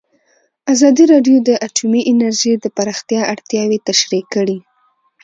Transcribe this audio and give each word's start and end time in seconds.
ازادي 0.73 1.03
راډیو 1.13 1.37
د 1.47 1.49
اټومي 1.67 2.01
انرژي 2.11 2.51
د 2.59 2.65
پراختیا 2.77 3.21
اړتیاوې 3.33 3.77
تشریح 3.89 4.25
کړي. 4.33 4.57